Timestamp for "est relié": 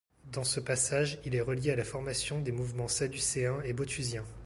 1.35-1.69